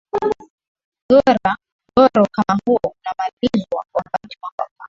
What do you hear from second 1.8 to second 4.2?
goro kama huo unamalizwa kwa